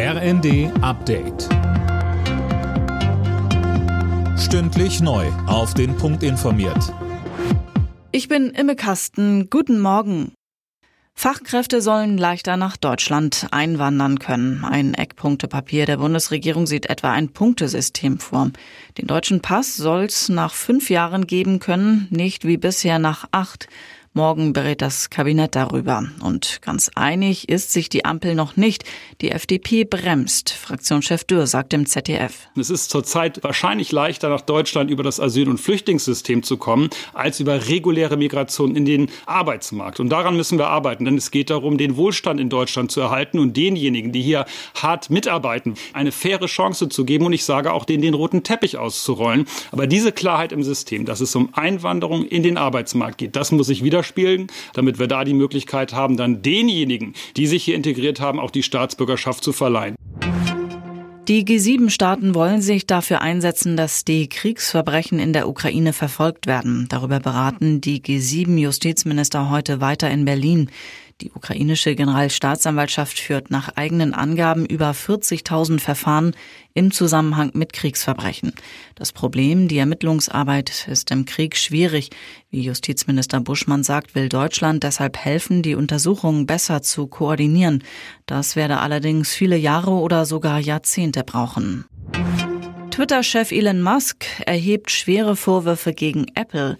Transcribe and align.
RND 0.00 0.70
Update. 0.80 1.48
Stündlich 4.38 5.00
neu. 5.00 5.26
Auf 5.48 5.74
den 5.74 5.96
Punkt 5.96 6.22
informiert. 6.22 6.94
Ich 8.12 8.28
bin 8.28 8.50
Imme 8.50 8.76
Kasten. 8.76 9.50
Guten 9.50 9.80
Morgen. 9.80 10.34
Fachkräfte 11.14 11.82
sollen 11.82 12.16
leichter 12.16 12.56
nach 12.56 12.76
Deutschland 12.76 13.48
einwandern 13.50 14.20
können. 14.20 14.64
Ein 14.64 14.94
Eckpunktepapier 14.94 15.84
der 15.84 15.96
Bundesregierung 15.96 16.68
sieht 16.68 16.88
etwa 16.88 17.10
ein 17.10 17.30
Punktesystem 17.30 18.20
vor. 18.20 18.52
Den 18.98 19.08
deutschen 19.08 19.40
Pass 19.40 19.76
soll 19.76 20.04
es 20.04 20.28
nach 20.28 20.54
fünf 20.54 20.90
Jahren 20.90 21.26
geben 21.26 21.58
können, 21.58 22.06
nicht 22.10 22.44
wie 22.44 22.56
bisher 22.56 23.00
nach 23.00 23.26
acht. 23.32 23.66
Morgen 24.14 24.52
berät 24.52 24.82
das 24.82 25.10
Kabinett 25.10 25.54
darüber. 25.54 26.02
Und 26.20 26.60
ganz 26.62 26.90
einig 26.94 27.48
ist 27.48 27.72
sich 27.72 27.88
die 27.88 28.04
Ampel 28.04 28.34
noch 28.34 28.56
nicht. 28.56 28.84
Die 29.20 29.30
FDP 29.30 29.84
bremst. 29.84 30.50
Fraktionschef 30.50 31.24
Dürr 31.24 31.46
sagt 31.46 31.72
im 31.74 31.86
ZDF. 31.86 32.48
Es 32.56 32.70
ist 32.70 32.90
zurzeit 32.90 33.44
wahrscheinlich 33.44 33.92
leichter, 33.92 34.28
nach 34.28 34.40
Deutschland 34.40 34.90
über 34.90 35.02
das 35.02 35.20
Asyl- 35.20 35.48
und 35.48 35.58
Flüchtlingssystem 35.58 36.42
zu 36.42 36.56
kommen, 36.56 36.88
als 37.12 37.38
über 37.38 37.68
reguläre 37.68 38.16
Migration 38.16 38.74
in 38.74 38.86
den 38.86 39.08
Arbeitsmarkt. 39.26 40.00
Und 40.00 40.08
daran 40.08 40.36
müssen 40.36 40.58
wir 40.58 40.68
arbeiten, 40.68 41.04
denn 41.04 41.16
es 41.16 41.30
geht 41.30 41.50
darum, 41.50 41.78
den 41.78 41.96
Wohlstand 41.96 42.40
in 42.40 42.48
Deutschland 42.48 42.90
zu 42.90 43.00
erhalten 43.00 43.38
und 43.38 43.56
denjenigen, 43.56 44.10
die 44.10 44.22
hier 44.22 44.46
hart 44.74 45.10
mitarbeiten, 45.10 45.74
eine 45.92 46.12
faire 46.12 46.46
Chance 46.46 46.88
zu 46.88 47.04
geben 47.04 47.26
und 47.26 47.34
ich 47.34 47.44
sage 47.44 47.72
auch 47.72 47.84
denen 47.84 48.02
den 48.02 48.14
roten 48.14 48.42
Teppich 48.42 48.78
auszurollen. 48.78 49.46
Aber 49.70 49.86
diese 49.86 50.12
Klarheit 50.12 50.50
im 50.50 50.62
System, 50.62 51.04
dass 51.04 51.20
es 51.20 51.36
um 51.36 51.50
Einwanderung 51.52 52.26
in 52.26 52.42
den 52.42 52.56
Arbeitsmarkt 52.56 53.18
geht, 53.18 53.36
das 53.36 53.52
muss 53.52 53.68
ich 53.68 53.84
wieder 53.84 53.97
spielen, 54.02 54.48
damit 54.74 54.98
wir 54.98 55.06
da 55.06 55.24
die 55.24 55.34
Möglichkeit 55.34 55.92
haben, 55.92 56.16
dann 56.16 56.42
denjenigen, 56.42 57.14
die 57.36 57.46
sich 57.46 57.64
hier 57.64 57.74
integriert 57.74 58.20
haben, 58.20 58.40
auch 58.40 58.50
die 58.50 58.62
Staatsbürgerschaft 58.62 59.44
zu 59.44 59.52
verleihen. 59.52 59.96
Die 61.28 61.44
G7-Staaten 61.44 62.34
wollen 62.34 62.62
sich 62.62 62.86
dafür 62.86 63.20
einsetzen, 63.20 63.76
dass 63.76 64.02
die 64.06 64.30
Kriegsverbrechen 64.30 65.18
in 65.18 65.34
der 65.34 65.46
Ukraine 65.46 65.92
verfolgt 65.92 66.46
werden. 66.46 66.86
Darüber 66.88 67.20
beraten 67.20 67.82
die 67.82 68.00
G7-Justizminister 68.00 69.50
heute 69.50 69.82
weiter 69.82 70.08
in 70.10 70.24
Berlin. 70.24 70.70
Die 71.20 71.32
ukrainische 71.32 71.96
Generalstaatsanwaltschaft 71.96 73.18
führt 73.18 73.50
nach 73.50 73.70
eigenen 73.74 74.14
Angaben 74.14 74.64
über 74.64 74.92
40.000 74.92 75.80
Verfahren 75.80 76.36
im 76.74 76.92
Zusammenhang 76.92 77.50
mit 77.54 77.72
Kriegsverbrechen. 77.72 78.52
Das 78.94 79.10
Problem, 79.10 79.66
die 79.66 79.78
Ermittlungsarbeit 79.78 80.86
ist 80.86 81.10
im 81.10 81.24
Krieg 81.24 81.56
schwierig. 81.56 82.10
Wie 82.50 82.60
Justizminister 82.60 83.40
Buschmann 83.40 83.82
sagt, 83.82 84.14
will 84.14 84.28
Deutschland 84.28 84.84
deshalb 84.84 85.16
helfen, 85.16 85.62
die 85.62 85.74
Untersuchungen 85.74 86.46
besser 86.46 86.82
zu 86.82 87.08
koordinieren. 87.08 87.82
Das 88.26 88.54
werde 88.54 88.78
allerdings 88.78 89.32
viele 89.32 89.56
Jahre 89.56 89.90
oder 89.90 90.24
sogar 90.24 90.60
Jahrzehnte 90.60 91.24
brauchen. 91.24 91.84
Twitter-Chef 92.92 93.50
Elon 93.50 93.82
Musk 93.82 94.24
erhebt 94.46 94.92
schwere 94.92 95.34
Vorwürfe 95.34 95.92
gegen 95.92 96.26
Apple. 96.36 96.78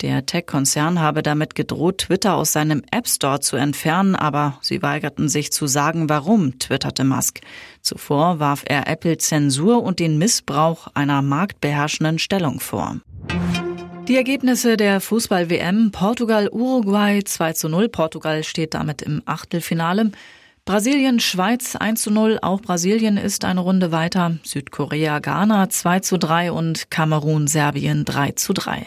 Der 0.00 0.24
Tech-Konzern 0.24 1.00
habe 1.00 1.24
damit 1.24 1.56
gedroht, 1.56 1.98
Twitter 1.98 2.34
aus 2.34 2.52
seinem 2.52 2.82
App 2.92 3.08
Store 3.08 3.40
zu 3.40 3.56
entfernen, 3.56 4.14
aber 4.14 4.58
sie 4.60 4.80
weigerten 4.80 5.28
sich 5.28 5.50
zu 5.50 5.66
sagen, 5.66 6.08
warum, 6.08 6.60
twitterte 6.60 7.02
Musk. 7.02 7.40
Zuvor 7.82 8.38
warf 8.38 8.62
er 8.64 8.86
Apple 8.86 9.18
Zensur 9.18 9.82
und 9.82 9.98
den 9.98 10.16
Missbrauch 10.16 10.86
einer 10.94 11.20
marktbeherrschenden 11.20 12.20
Stellung 12.20 12.60
vor. 12.60 12.98
Die 14.06 14.16
Ergebnisse 14.16 14.76
der 14.76 15.00
Fußball-WM 15.00 15.90
Portugal-Uruguay 15.90 17.24
2 17.24 17.52
zu 17.54 17.68
0. 17.68 17.88
Portugal 17.88 18.44
steht 18.44 18.74
damit 18.74 19.02
im 19.02 19.20
Achtelfinale. 19.26 20.12
Brasilien, 20.64 21.18
Schweiz 21.18 21.74
1 21.74 22.02
zu 22.02 22.12
0. 22.12 22.38
Auch 22.40 22.60
Brasilien 22.60 23.16
ist 23.16 23.44
eine 23.44 23.60
Runde 23.60 23.90
weiter. 23.90 24.38
Südkorea, 24.44 25.18
Ghana 25.18 25.70
2 25.70 26.00
zu 26.00 26.18
3 26.18 26.52
und 26.52 26.90
Kamerun, 26.90 27.48
Serbien 27.48 28.04
3 28.04 28.32
zu 28.32 28.52
3. 28.52 28.86